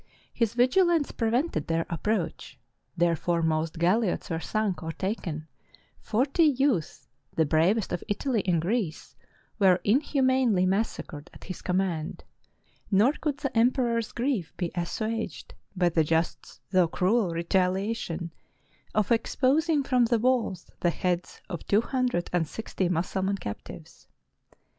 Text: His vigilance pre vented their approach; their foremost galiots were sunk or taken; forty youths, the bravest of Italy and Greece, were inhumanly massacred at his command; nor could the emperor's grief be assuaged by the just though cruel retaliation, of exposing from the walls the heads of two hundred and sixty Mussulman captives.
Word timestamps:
His 0.33 0.55
vigilance 0.55 1.11
pre 1.11 1.29
vented 1.29 1.67
their 1.67 1.85
approach; 1.87 2.57
their 2.97 3.15
foremost 3.15 3.77
galiots 3.77 4.31
were 4.31 4.39
sunk 4.39 4.81
or 4.81 4.91
taken; 4.91 5.47
forty 5.99 6.41
youths, 6.45 7.07
the 7.35 7.45
bravest 7.45 7.93
of 7.93 8.03
Italy 8.07 8.41
and 8.47 8.59
Greece, 8.59 9.15
were 9.59 9.79
inhumanly 9.83 10.65
massacred 10.65 11.29
at 11.35 11.43
his 11.43 11.61
command; 11.61 12.23
nor 12.89 13.11
could 13.13 13.37
the 13.37 13.55
emperor's 13.55 14.11
grief 14.11 14.57
be 14.57 14.71
assuaged 14.73 15.53
by 15.75 15.89
the 15.89 16.03
just 16.03 16.61
though 16.71 16.87
cruel 16.87 17.29
retaliation, 17.35 18.33
of 18.95 19.11
exposing 19.11 19.83
from 19.83 20.05
the 20.05 20.17
walls 20.17 20.65
the 20.79 20.89
heads 20.89 21.41
of 21.47 21.63
two 21.67 21.81
hundred 21.81 22.27
and 22.33 22.47
sixty 22.47 22.89
Mussulman 22.89 23.37
captives. 23.37 24.07